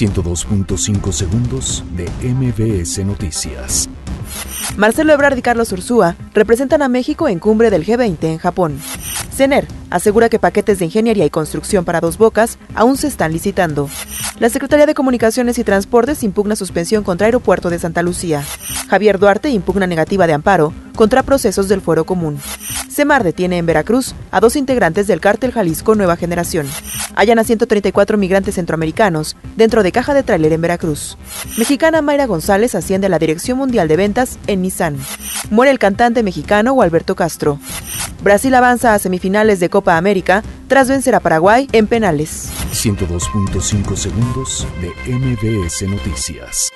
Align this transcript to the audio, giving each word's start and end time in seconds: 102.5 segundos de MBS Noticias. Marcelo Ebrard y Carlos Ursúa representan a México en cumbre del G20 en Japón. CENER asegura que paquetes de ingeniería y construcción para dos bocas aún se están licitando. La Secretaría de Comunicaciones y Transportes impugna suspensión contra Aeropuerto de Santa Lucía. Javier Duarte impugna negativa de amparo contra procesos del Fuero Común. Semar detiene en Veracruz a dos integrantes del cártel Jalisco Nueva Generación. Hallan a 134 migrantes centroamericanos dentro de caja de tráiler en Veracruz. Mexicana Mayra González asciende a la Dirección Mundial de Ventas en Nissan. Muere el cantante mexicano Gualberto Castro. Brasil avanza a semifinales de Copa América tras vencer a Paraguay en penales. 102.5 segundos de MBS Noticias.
102.5 0.00 1.12
segundos 1.12 1.84
de 1.94 2.08
MBS 2.26 3.04
Noticias. 3.04 3.86
Marcelo 4.78 5.12
Ebrard 5.12 5.36
y 5.36 5.42
Carlos 5.42 5.72
Ursúa 5.72 6.16
representan 6.32 6.80
a 6.80 6.88
México 6.88 7.28
en 7.28 7.38
cumbre 7.38 7.68
del 7.68 7.84
G20 7.84 8.24
en 8.24 8.38
Japón. 8.38 8.80
CENER 9.30 9.68
asegura 9.90 10.30
que 10.30 10.38
paquetes 10.38 10.78
de 10.78 10.86
ingeniería 10.86 11.26
y 11.26 11.30
construcción 11.30 11.84
para 11.84 12.00
dos 12.00 12.16
bocas 12.16 12.56
aún 12.74 12.96
se 12.96 13.08
están 13.08 13.32
licitando. 13.32 13.90
La 14.38 14.48
Secretaría 14.48 14.86
de 14.86 14.94
Comunicaciones 14.94 15.58
y 15.58 15.64
Transportes 15.64 16.22
impugna 16.22 16.56
suspensión 16.56 17.04
contra 17.04 17.26
Aeropuerto 17.26 17.68
de 17.68 17.78
Santa 17.78 18.00
Lucía. 18.02 18.42
Javier 18.88 19.18
Duarte 19.18 19.50
impugna 19.50 19.86
negativa 19.86 20.26
de 20.26 20.32
amparo 20.32 20.72
contra 20.96 21.24
procesos 21.24 21.68
del 21.68 21.82
Fuero 21.82 22.06
Común. 22.06 22.38
Semar 22.88 23.22
detiene 23.22 23.58
en 23.58 23.66
Veracruz 23.66 24.14
a 24.30 24.40
dos 24.40 24.56
integrantes 24.56 25.06
del 25.06 25.20
cártel 25.20 25.52
Jalisco 25.52 25.94
Nueva 25.94 26.16
Generación. 26.16 26.66
Hallan 27.20 27.38
a 27.38 27.44
134 27.44 28.16
migrantes 28.16 28.54
centroamericanos 28.54 29.36
dentro 29.54 29.82
de 29.82 29.92
caja 29.92 30.14
de 30.14 30.22
tráiler 30.22 30.54
en 30.54 30.62
Veracruz. 30.62 31.18
Mexicana 31.58 32.00
Mayra 32.00 32.24
González 32.24 32.74
asciende 32.74 33.08
a 33.08 33.10
la 33.10 33.18
Dirección 33.18 33.58
Mundial 33.58 33.88
de 33.88 33.96
Ventas 33.96 34.38
en 34.46 34.62
Nissan. 34.62 34.96
Muere 35.50 35.70
el 35.70 35.78
cantante 35.78 36.22
mexicano 36.22 36.72
Gualberto 36.72 37.14
Castro. 37.16 37.58
Brasil 38.24 38.54
avanza 38.54 38.94
a 38.94 38.98
semifinales 38.98 39.60
de 39.60 39.68
Copa 39.68 39.98
América 39.98 40.42
tras 40.66 40.88
vencer 40.88 41.14
a 41.14 41.20
Paraguay 41.20 41.68
en 41.72 41.88
penales. 41.88 42.48
102.5 42.72 43.96
segundos 43.96 44.66
de 44.80 45.12
MBS 45.12 45.82
Noticias. 45.82 46.70